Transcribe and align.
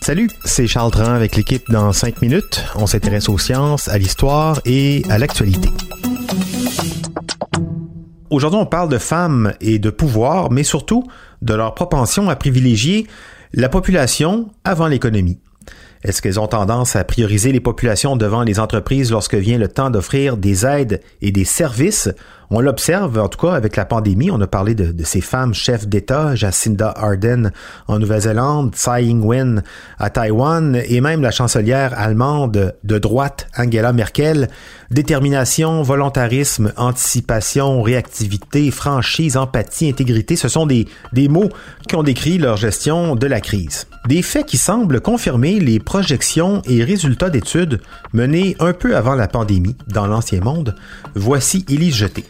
Salut, 0.00 0.30
c'est 0.46 0.66
Charles 0.66 0.90
Tran 0.90 1.12
avec 1.12 1.36
l'équipe 1.36 1.62
dans 1.68 1.92
5 1.92 2.22
minutes. 2.22 2.64
On 2.74 2.86
s'intéresse 2.86 3.28
aux 3.28 3.36
sciences, 3.36 3.86
à 3.88 3.98
l'histoire 3.98 4.62
et 4.64 5.02
à 5.10 5.18
l'actualité. 5.18 5.68
Aujourd'hui, 8.30 8.58
on 8.58 8.64
parle 8.64 8.88
de 8.88 8.96
femmes 8.96 9.52
et 9.60 9.78
de 9.78 9.90
pouvoir, 9.90 10.50
mais 10.50 10.62
surtout 10.62 11.04
de 11.42 11.52
leur 11.52 11.74
propension 11.74 12.30
à 12.30 12.36
privilégier 12.36 13.06
la 13.52 13.68
population 13.68 14.48
avant 14.64 14.86
l'économie. 14.86 15.38
Est-ce 16.04 16.22
qu'elles 16.22 16.38
ont 16.38 16.46
tendance 16.46 16.96
à 16.96 17.04
prioriser 17.04 17.52
les 17.52 17.60
populations 17.60 18.16
devant 18.16 18.42
les 18.42 18.60
entreprises 18.60 19.10
lorsque 19.10 19.34
vient 19.34 19.58
le 19.58 19.68
temps 19.68 19.90
d'offrir 19.90 20.36
des 20.36 20.64
aides 20.64 21.00
et 21.22 21.32
des 21.32 21.44
services? 21.44 22.08
On 22.50 22.60
l'observe, 22.60 23.18
en 23.18 23.28
tout 23.28 23.46
cas, 23.46 23.52
avec 23.52 23.76
la 23.76 23.84
pandémie. 23.84 24.30
On 24.30 24.40
a 24.40 24.46
parlé 24.46 24.74
de, 24.74 25.04
ces 25.04 25.20
femmes 25.20 25.52
chefs 25.52 25.86
d'État, 25.86 26.34
Jacinda 26.34 26.88
Ardern 26.96 27.52
en 27.88 27.98
Nouvelle-Zélande, 27.98 28.74
Tsai 28.74 29.04
Ing-wen 29.04 29.62
à 29.98 30.08
Taïwan 30.08 30.80
et 30.88 31.02
même 31.02 31.20
la 31.20 31.30
chancelière 31.30 31.92
allemande 31.98 32.74
de 32.82 32.98
droite, 32.98 33.48
Angela 33.56 33.92
Merkel. 33.92 34.48
Détermination, 34.90 35.82
volontarisme, 35.82 36.72
anticipation, 36.78 37.82
réactivité, 37.82 38.70
franchise, 38.70 39.36
empathie, 39.36 39.90
intégrité, 39.90 40.34
ce 40.34 40.48
sont 40.48 40.64
des, 40.64 40.88
des 41.12 41.28
mots 41.28 41.50
qui 41.86 41.96
ont 41.96 42.02
décrit 42.02 42.38
leur 42.38 42.56
gestion 42.56 43.14
de 43.14 43.26
la 43.26 43.42
crise. 43.42 43.86
Des 44.06 44.22
faits 44.22 44.46
qui 44.46 44.56
semblent 44.56 45.02
confirmer 45.02 45.60
les 45.60 45.80
projections 45.88 46.60
et 46.66 46.84
résultats 46.84 47.30
d'études 47.30 47.80
menées 48.12 48.56
un 48.60 48.74
peu 48.74 48.94
avant 48.94 49.14
la 49.14 49.26
pandémie 49.26 49.74
dans 49.86 50.06
l'ancien 50.06 50.40
monde. 50.40 50.74
Voici 51.14 51.64
Élise 51.66 51.94
Jeté. 51.94 52.24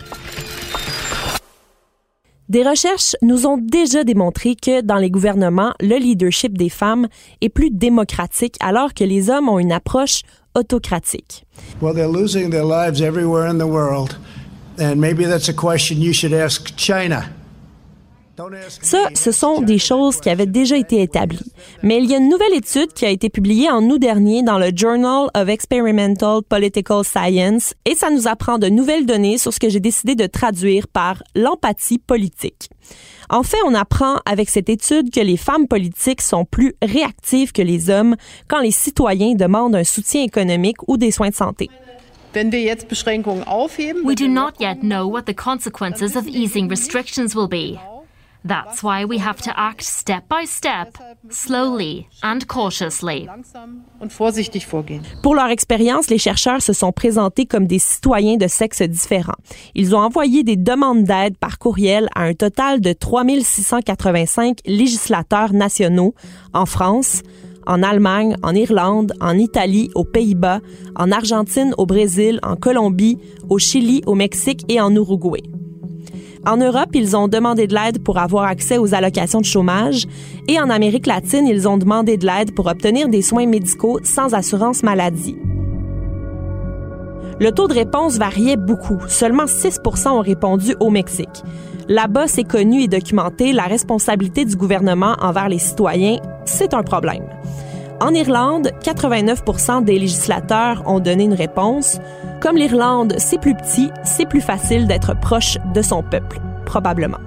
Des 2.48 2.62
recherches 2.62 3.16
nous 3.20 3.46
ont 3.46 3.58
déjà 3.58 4.04
démontré 4.04 4.54
que 4.54 4.80
dans 4.80 4.98
les 4.98 5.10
gouvernements, 5.10 5.74
le 5.80 5.98
leadership 5.98 6.56
des 6.56 6.68
femmes 6.68 7.08
est 7.40 7.48
plus 7.48 7.70
démocratique 7.72 8.54
alors 8.60 8.94
que 8.94 9.02
les 9.02 9.28
hommes 9.28 9.48
ont 9.48 9.58
une 9.58 9.72
approche 9.72 10.22
autocratique. 10.54 11.44
Well, 11.82 11.94
they're 11.94 12.06
losing 12.06 12.50
their 12.50 12.64
lives 12.64 13.02
everywhere 13.02 13.50
in 13.50 13.58
the 13.58 13.66
world. 13.66 14.20
And 14.78 15.00
maybe 15.00 15.24
that's 15.24 15.48
a 15.48 15.52
question 15.52 16.00
you 16.00 16.12
should 16.12 16.32
ask 16.32 16.76
China. 16.76 17.24
Ça, 18.82 19.08
ce 19.14 19.32
sont 19.32 19.60
des 19.60 19.78
choses 19.78 20.20
qui 20.20 20.30
avaient 20.30 20.46
déjà 20.46 20.76
été 20.76 21.02
établies. 21.02 21.52
Mais 21.82 21.98
il 21.98 22.10
y 22.10 22.14
a 22.14 22.18
une 22.18 22.28
nouvelle 22.28 22.54
étude 22.54 22.92
qui 22.92 23.04
a 23.04 23.10
été 23.10 23.30
publiée 23.30 23.70
en 23.70 23.82
août 23.84 23.98
dernier 23.98 24.42
dans 24.42 24.58
le 24.58 24.70
Journal 24.74 25.28
of 25.34 25.48
Experimental 25.48 26.42
Political 26.48 27.04
Science 27.04 27.74
et 27.84 27.94
ça 27.94 28.10
nous 28.10 28.28
apprend 28.28 28.58
de 28.58 28.68
nouvelles 28.68 29.06
données 29.06 29.38
sur 29.38 29.52
ce 29.52 29.58
que 29.58 29.68
j'ai 29.68 29.80
décidé 29.80 30.14
de 30.14 30.26
traduire 30.26 30.86
par 30.88 31.22
l'empathie 31.34 31.98
politique. 31.98 32.70
En 33.30 33.42
fait, 33.42 33.58
on 33.66 33.74
apprend 33.74 34.16
avec 34.24 34.48
cette 34.48 34.68
étude 34.68 35.10
que 35.10 35.20
les 35.20 35.36
femmes 35.36 35.68
politiques 35.68 36.22
sont 36.22 36.44
plus 36.44 36.74
réactives 36.82 37.52
que 37.52 37.62
les 37.62 37.90
hommes 37.90 38.16
quand 38.48 38.60
les 38.60 38.70
citoyens 38.70 39.34
demandent 39.34 39.76
un 39.76 39.84
soutien 39.84 40.22
économique 40.22 40.78
ou 40.86 40.96
des 40.96 41.10
soins 41.10 41.28
de 41.28 41.34
santé. 41.34 41.68
We 42.34 44.14
do 44.14 44.28
not 44.28 44.60
yet 44.60 44.82
know 44.82 45.08
what 45.08 45.22
the 45.22 45.34
consequences 45.34 46.14
of 46.14 46.28
easing 46.28 46.68
restrictions 46.68 47.34
will 47.34 47.48
be. 47.48 47.78
That's 48.46 48.82
why 48.82 49.04
we 49.04 49.18
have 49.18 49.42
to 49.42 49.50
act 49.56 49.82
step 49.82 50.24
by 50.28 50.46
step, 50.46 50.96
slowly 51.28 52.06
and 52.22 52.38
cautiously. 52.46 53.28
Pour 55.22 55.34
leur 55.34 55.48
expérience, 55.48 56.08
les 56.08 56.18
chercheurs 56.18 56.62
se 56.62 56.72
sont 56.72 56.92
présentés 56.92 57.46
comme 57.46 57.66
des 57.66 57.78
citoyens 57.78 58.36
de 58.36 58.46
sexe 58.46 58.82
différents. 58.82 59.38
Ils 59.74 59.94
ont 59.94 59.98
envoyé 59.98 60.44
des 60.44 60.56
demandes 60.56 61.04
d'aide 61.04 61.36
par 61.36 61.58
courriel 61.58 62.08
à 62.14 62.22
un 62.22 62.34
total 62.34 62.80
de 62.80 62.92
3685 62.92 64.58
législateurs 64.66 65.52
nationaux 65.52 66.14
en 66.54 66.64
France, 66.64 67.22
en 67.66 67.82
Allemagne, 67.82 68.36
en 68.42 68.54
Irlande, 68.54 69.12
en 69.20 69.36
Italie, 69.36 69.90
aux 69.94 70.04
Pays-Bas, 70.04 70.60
en 70.96 71.10
Argentine, 71.12 71.74
au 71.76 71.86
Brésil, 71.86 72.40
en 72.42 72.56
Colombie, 72.56 73.18
au 73.48 73.58
Chili, 73.58 74.02
au 74.06 74.14
Mexique 74.14 74.64
et 74.68 74.80
en 74.80 74.94
Uruguay. 74.94 75.42
En 76.46 76.56
Europe, 76.56 76.90
ils 76.94 77.16
ont 77.16 77.28
demandé 77.28 77.66
de 77.66 77.74
l'aide 77.74 78.02
pour 78.02 78.18
avoir 78.18 78.44
accès 78.44 78.78
aux 78.78 78.94
allocations 78.94 79.40
de 79.40 79.44
chômage 79.44 80.06
et 80.46 80.60
en 80.60 80.70
Amérique 80.70 81.06
latine, 81.06 81.46
ils 81.46 81.68
ont 81.68 81.78
demandé 81.78 82.16
de 82.16 82.26
l'aide 82.26 82.54
pour 82.54 82.66
obtenir 82.66 83.08
des 83.08 83.22
soins 83.22 83.46
médicaux 83.46 83.98
sans 84.02 84.34
assurance 84.34 84.82
maladie. 84.82 85.36
Le 87.40 87.52
taux 87.52 87.68
de 87.68 87.74
réponse 87.74 88.18
variait 88.18 88.56
beaucoup. 88.56 88.98
Seulement 89.08 89.46
6 89.46 89.78
ont 90.06 90.20
répondu 90.20 90.74
au 90.80 90.90
Mexique. 90.90 91.44
Là-bas, 91.88 92.26
c'est 92.26 92.44
connu 92.44 92.82
et 92.82 92.88
documenté, 92.88 93.52
la 93.52 93.62
responsabilité 93.62 94.44
du 94.44 94.56
gouvernement 94.56 95.14
envers 95.20 95.48
les 95.48 95.58
citoyens, 95.58 96.18
c'est 96.44 96.74
un 96.74 96.82
problème. 96.82 97.24
En 98.00 98.14
Irlande, 98.14 98.70
89% 98.84 99.82
des 99.82 99.98
législateurs 99.98 100.84
ont 100.86 101.00
donné 101.00 101.24
une 101.24 101.34
réponse. 101.34 101.98
Comme 102.40 102.56
l'Irlande, 102.56 103.14
c'est 103.18 103.40
plus 103.40 103.54
petit, 103.54 103.90
c'est 104.04 104.28
plus 104.28 104.40
facile 104.40 104.86
d'être 104.86 105.18
proche 105.18 105.58
de 105.74 105.82
son 105.82 106.04
peuple, 106.04 106.40
probablement. 106.64 107.18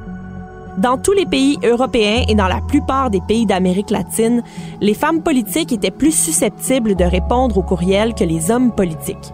Dans 0.78 0.98
tous 0.98 1.12
les 1.12 1.26
pays 1.26 1.60
européens 1.66 2.24
et 2.30 2.36
dans 2.36 2.48
la 2.48 2.62
plupart 2.62 3.10
des 3.10 3.20
pays 3.20 3.46
d'Amérique 3.46 3.90
latine, 3.90 4.42
les 4.80 4.94
femmes 4.94 5.22
politiques 5.22 5.74
étaient 5.74 5.92
plus 5.92 6.18
susceptibles 6.18 6.96
de 6.96 7.04
répondre 7.04 7.58
aux 7.58 7.64
courriels 7.64 8.14
que 8.14 8.24
les 8.24 8.50
hommes 8.50 8.72
politiques. 8.72 9.34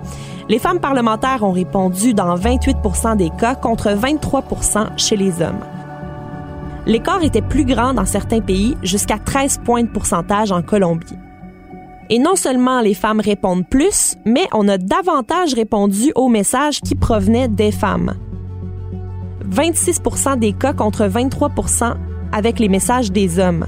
Les 0.49 0.57
femmes 0.57 0.79
parlementaires 0.79 1.43
ont 1.43 1.51
répondu 1.51 2.15
dans 2.15 2.35
28% 2.35 3.15
des 3.15 3.29
cas 3.29 3.53
contre 3.53 3.89
23% 3.89 4.97
chez 4.97 5.15
les 5.15 5.43
hommes. 5.43 5.63
L'écart 6.87 7.23
était 7.23 7.41
plus 7.41 7.65
grand 7.65 7.93
dans 7.93 8.05
certains 8.05 8.41
pays, 8.41 8.75
jusqu'à 8.81 9.19
13 9.19 9.59
points 9.63 9.83
de 9.83 9.89
pourcentage 9.89 10.51
en 10.51 10.63
Colombie. 10.63 11.17
Et 12.09 12.19
non 12.19 12.35
seulement 12.35 12.79
les 12.81 12.94
femmes 12.94 13.19
répondent 13.19 13.68
plus, 13.68 14.16
mais 14.25 14.47
on 14.53 14.68
a 14.68 14.78
davantage 14.78 15.53
répondu 15.53 16.12
aux 16.16 16.29
messages 16.29 16.79
qui 16.79 16.95
provenaient 16.95 17.50
des 17.50 17.72
femmes. 17.72 18.13
26 19.45 20.01
des 20.38 20.53
cas 20.53 20.73
contre 20.73 21.06
23 21.06 21.51
avec 22.31 22.59
les 22.59 22.69
messages 22.69 23.12
des 23.12 23.40
hommes. 23.40 23.66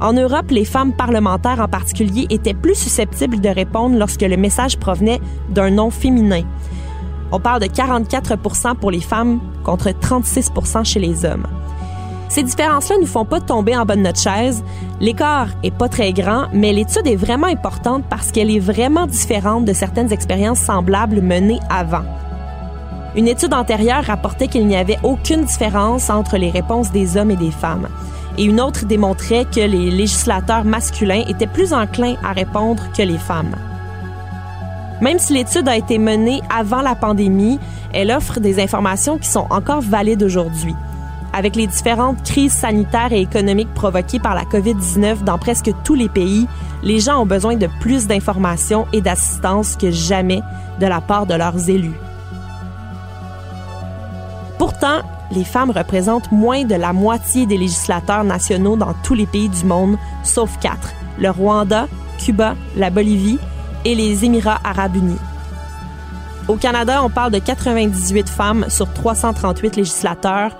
En 0.00 0.12
Europe, 0.12 0.50
les 0.50 0.64
femmes 0.64 0.92
parlementaires 0.92 1.60
en 1.60 1.68
particulier 1.68 2.26
étaient 2.28 2.54
plus 2.54 2.74
susceptibles 2.74 3.40
de 3.40 3.48
répondre 3.48 3.96
lorsque 3.96 4.22
le 4.22 4.36
message 4.36 4.78
provenait 4.78 5.20
d'un 5.50 5.70
nom 5.70 5.90
féminin. 5.90 6.42
On 7.32 7.40
parle 7.40 7.62
de 7.62 7.66
44% 7.66 8.76
pour 8.76 8.90
les 8.90 9.00
femmes 9.00 9.40
contre 9.64 9.88
36% 9.88 10.84
chez 10.84 11.00
les 11.00 11.24
hommes. 11.24 11.46
Ces 12.28 12.42
différences-là 12.42 12.96
nous 13.00 13.06
font 13.06 13.24
pas 13.24 13.40
tomber 13.40 13.76
en 13.76 13.84
bas 13.84 13.96
de 13.96 14.16
chaise. 14.16 14.64
L'écart 15.00 15.48
est 15.62 15.74
pas 15.74 15.88
très 15.88 16.12
grand, 16.12 16.46
mais 16.52 16.72
l'étude 16.72 17.06
est 17.06 17.16
vraiment 17.16 17.46
importante 17.46 18.04
parce 18.08 18.32
qu'elle 18.32 18.50
est 18.50 18.60
vraiment 18.60 19.06
différente 19.06 19.64
de 19.64 19.72
certaines 19.72 20.12
expériences 20.12 20.58
semblables 20.58 21.20
menées 21.20 21.60
avant. 21.70 22.04
Une 23.16 23.28
étude 23.28 23.54
antérieure 23.54 24.04
rapportait 24.04 24.48
qu'il 24.48 24.66
n'y 24.66 24.76
avait 24.76 24.98
aucune 25.02 25.44
différence 25.44 26.10
entre 26.10 26.36
les 26.36 26.50
réponses 26.50 26.90
des 26.90 27.16
hommes 27.16 27.30
et 27.30 27.36
des 27.36 27.50
femmes. 27.50 27.88
Et 28.36 28.44
une 28.44 28.60
autre 28.60 28.84
démontrait 28.84 29.46
que 29.46 29.60
les 29.60 29.90
législateurs 29.90 30.64
masculins 30.64 31.24
étaient 31.26 31.46
plus 31.46 31.72
enclins 31.72 32.16
à 32.22 32.32
répondre 32.32 32.82
que 32.92 33.02
les 33.02 33.16
femmes. 33.16 33.54
Même 35.00 35.18
si 35.18 35.32
l'étude 35.32 35.68
a 35.68 35.76
été 35.76 35.98
menée 35.98 36.42
avant 36.54 36.82
la 36.82 36.94
pandémie, 36.94 37.58
elle 37.94 38.10
offre 38.10 38.40
des 38.40 38.60
informations 38.60 39.16
qui 39.16 39.28
sont 39.28 39.46
encore 39.48 39.80
valides 39.80 40.22
aujourd'hui. 40.22 40.74
Avec 41.36 41.54
les 41.54 41.66
différentes 41.66 42.22
crises 42.22 42.54
sanitaires 42.54 43.12
et 43.12 43.20
économiques 43.20 43.74
provoquées 43.74 44.18
par 44.18 44.34
la 44.34 44.44
COVID-19 44.44 45.22
dans 45.22 45.36
presque 45.36 45.70
tous 45.84 45.92
les 45.92 46.08
pays, 46.08 46.46
les 46.82 46.98
gens 46.98 47.20
ont 47.20 47.26
besoin 47.26 47.56
de 47.56 47.68
plus 47.78 48.06
d'informations 48.06 48.86
et 48.94 49.02
d'assistance 49.02 49.76
que 49.76 49.90
jamais 49.90 50.40
de 50.80 50.86
la 50.86 51.02
part 51.02 51.26
de 51.26 51.34
leurs 51.34 51.68
élus. 51.68 52.00
Pourtant, 54.56 55.02
les 55.30 55.44
femmes 55.44 55.72
représentent 55.72 56.32
moins 56.32 56.64
de 56.64 56.74
la 56.74 56.94
moitié 56.94 57.44
des 57.44 57.58
législateurs 57.58 58.24
nationaux 58.24 58.76
dans 58.76 58.94
tous 59.02 59.12
les 59.12 59.26
pays 59.26 59.50
du 59.50 59.66
monde, 59.66 59.98
sauf 60.24 60.58
quatre, 60.58 60.94
le 61.18 61.28
Rwanda, 61.28 61.86
Cuba, 62.18 62.54
la 62.78 62.88
Bolivie 62.88 63.38
et 63.84 63.94
les 63.94 64.24
Émirats 64.24 64.60
arabes 64.64 64.96
unis. 64.96 65.18
Au 66.48 66.54
Canada, 66.54 67.02
on 67.02 67.10
parle 67.10 67.32
de 67.32 67.40
98 67.40 68.28
femmes 68.28 68.66
sur 68.68 68.90
338 68.90 69.76
législateurs, 69.76 70.52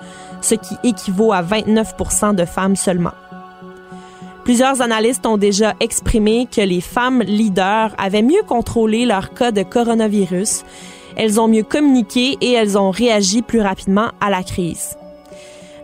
ce 0.46 0.54
qui 0.54 0.76
équivaut 0.84 1.32
à 1.32 1.42
29 1.42 1.94
de 2.34 2.44
femmes 2.44 2.76
seulement. 2.76 3.12
Plusieurs 4.44 4.80
analystes 4.80 5.26
ont 5.26 5.38
déjà 5.38 5.74
exprimé 5.80 6.46
que 6.46 6.60
les 6.60 6.80
femmes 6.80 7.22
leaders 7.22 7.92
avaient 7.98 8.22
mieux 8.22 8.44
contrôlé 8.46 9.04
leur 9.04 9.34
cas 9.34 9.50
de 9.50 9.64
coronavirus, 9.64 10.64
elles 11.16 11.40
ont 11.40 11.48
mieux 11.48 11.64
communiqué 11.64 12.36
et 12.40 12.52
elles 12.52 12.78
ont 12.78 12.90
réagi 12.90 13.42
plus 13.42 13.60
rapidement 13.60 14.10
à 14.20 14.30
la 14.30 14.44
crise. 14.44 14.96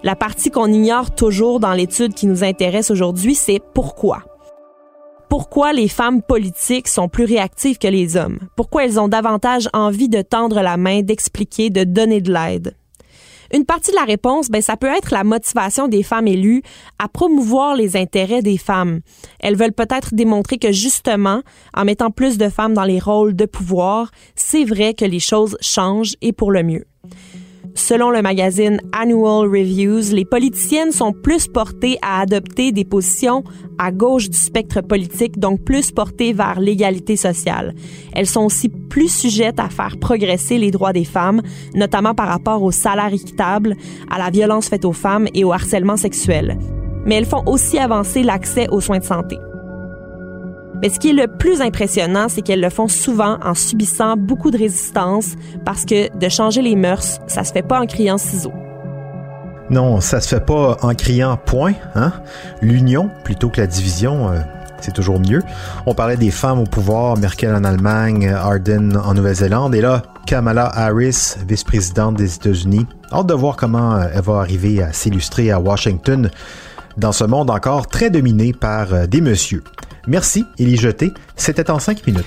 La 0.05 0.14
partie 0.14 0.50
qu'on 0.50 0.73
ignore 0.73 1.12
toujours 1.12 1.59
dans 1.59 1.73
l'étude 1.73 2.14
qui 2.14 2.26
nous 2.26 2.44
intéresse 2.44 2.91
aujourd'hui, 2.91 3.35
c'est 3.35 3.61
pourquoi. 3.75 4.23
Pourquoi 5.29 5.73
les 5.73 5.88
femmes 5.88 6.23
politiques 6.23 6.88
sont 6.88 7.09
plus 7.09 7.25
réactives 7.25 7.79
que 7.79 7.88
les 7.88 8.17
hommes? 8.17 8.38
Pourquoi 8.55 8.85
elles 8.85 9.00
ont 9.00 9.09
davantage 9.09 9.69
envie 9.73 10.09
de 10.09 10.23
tendre 10.23 10.61
la 10.61 10.76
main, 10.76 11.03
d'expliquer, 11.03 11.70
de 11.70 11.85
donner 11.85 12.20
de 12.20 12.32
l'aide? 12.32 12.76
Une 13.54 13.66
partie 13.66 13.90
de 13.90 13.96
la 13.96 14.04
réponse, 14.04 14.49
ben, 14.49 14.62
ça 14.62 14.78
peut 14.78 14.87
être 14.87 15.12
la 15.12 15.25
motivation 15.25 15.87
des 15.87 16.02
femmes 16.02 16.26
élues 16.26 16.62
à 16.99 17.08
promouvoir 17.08 17.76
les 17.76 17.96
intérêts 17.99 18.40
des 18.40 18.56
femmes. 18.56 19.00
Elles 19.40 19.56
veulent 19.56 19.72
peut-être 19.72 20.14
démontrer 20.14 20.56
que 20.56 20.72
justement, 20.72 21.43
en 21.75 21.84
mettant 21.84 22.10
plus 22.10 22.38
de 22.38 22.49
femmes 22.49 22.72
dans 22.72 22.84
les 22.84 22.99
rôles 22.99 23.37
de 23.37 23.44
pouvoir, 23.44 24.10
c'est 24.37 24.64
vrai 24.64 24.94
que 24.94 25.04
les 25.04 25.20
choses 25.20 25.58
changent 25.60 26.14
et 26.22 26.32
pour 26.32 26.50
le 26.50 26.62
mieux. 26.62 26.87
Selon 27.75 28.11
le 28.11 28.21
magazine 28.21 28.81
Annual 28.93 29.49
Reviews, 29.49 30.13
les 30.13 30.25
politiciennes 30.25 30.93
sont 30.93 31.13
plus 31.13 31.49
portées 31.49 31.99
à 32.03 32.21
adopter 32.21 32.71
des 32.71 32.85
positions 32.85 33.45
à 33.79 33.91
gauche 33.91 34.29
du 34.29 34.37
spectre 34.37 34.83
politique, 34.83 35.39
donc 35.39 35.65
plus 35.65 35.91
portées 35.91 36.33
vers 36.33 36.61
l'égalité 36.61 37.17
sociale. 37.17 37.75
Elles 38.15 38.27
sont 38.27 38.45
aussi 38.45 38.69
plus 38.69 39.09
sujettes 39.09 39.59
à 39.59 39.69
faire 39.69 39.97
progresser 39.99 40.59
les 40.59 40.71
droits 40.71 40.93
des 40.93 41.05
femmes, 41.05 41.41
notamment 41.75 42.15
par 42.15 42.29
rapport 42.29 42.63
au 42.63 42.71
salaire 42.71 43.13
équitable, 43.13 43.77
à 44.11 44.19
la 44.19 44.31
violence 44.31 44.69
faite 44.69 44.85
aux 44.85 44.93
femmes 44.93 45.27
et 45.35 45.45
au 45.45 45.53
harcèlement 45.53 45.97
sexuel. 45.97 46.59
Mais 47.07 47.17
elles 47.17 47.27
font 47.27 47.43
aussi 47.47 47.79
avancer 47.79 48.23
l'accès 48.23 48.69
aux 48.71 48.81
soins 48.81 48.99
de 48.99 49.05
santé. 49.05 49.37
Mais 50.82 50.88
ce 50.88 50.99
qui 50.99 51.11
est 51.11 51.12
le 51.12 51.29
plus 51.29 51.61
impressionnant, 51.61 52.26
c'est 52.29 52.43
qu'elles 52.43 52.61
le 52.61 52.69
font 52.69 52.88
souvent 52.88 53.38
en 53.44 53.55
subissant 53.55 54.17
beaucoup 54.17 54.50
de 54.50 54.58
résistance 54.58 55.37
parce 55.64 55.84
que 55.84 56.14
de 56.19 56.29
changer 56.29 56.61
les 56.61 56.75
mœurs, 56.75 57.20
ça 57.29 57.44
se 57.44 57.52
fait 57.52 57.62
pas 57.62 57.81
en 57.81 57.87
criant 57.87 58.19
ciseaux. 58.19 58.52
Non, 59.70 60.00
ça 60.00 60.20
se 60.20 60.29
fait 60.29 60.44
pas 60.44 60.76
en 60.82 60.93
criant 60.94 61.37
point, 61.37 61.75
hein? 61.94 62.12
L'union 62.62 63.11
plutôt 63.23 63.49
que 63.49 63.61
la 63.61 63.69
division, 63.69 64.29
euh, 64.29 64.40
c'est 64.81 64.93
toujours 64.93 65.20
mieux. 65.20 65.40
On 65.87 65.94
parlait 65.94 66.17
des 66.17 66.32
femmes 66.32 66.58
au 66.58 66.64
pouvoir, 66.64 67.17
Merkel 67.17 67.55
en 67.55 67.62
Allemagne, 67.62 68.28
Arden 68.28 68.96
en 68.96 69.14
Nouvelle-Zélande, 69.14 69.76
et 69.76 69.81
là, 69.81 70.02
Kamala 70.26 70.67
Harris, 70.75 71.37
vice-présidente 71.46 72.17
des 72.17 72.35
États-Unis. 72.35 72.87
Hâte 73.12 73.28
de 73.28 73.35
voir 73.35 73.55
comment 73.56 73.94
euh, 73.94 74.08
elle 74.12 74.23
va 74.23 74.40
arriver 74.40 74.82
à 74.82 74.93
s'illustrer 74.93 75.52
à 75.52 75.61
Washington 75.61 76.28
dans 76.96 77.12
ce 77.12 77.23
monde 77.23 77.50
encore 77.50 77.87
très 77.87 78.11
dominé 78.11 78.52
par 78.52 78.93
euh, 78.93 79.06
des 79.06 79.20
messieurs. 79.20 79.62
Merci, 80.06 80.44
il 80.58 80.69
y 80.69 80.76
jeté. 80.76 81.12
C'était 81.37 81.70
en 81.70 81.78
cinq 81.78 82.06
minutes. 82.06 82.26